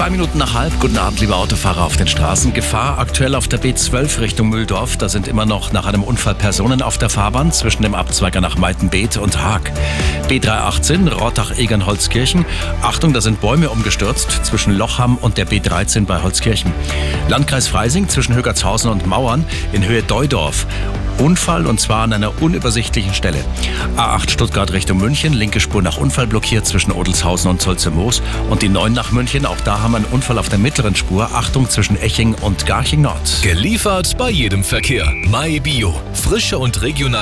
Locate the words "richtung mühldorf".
4.20-4.96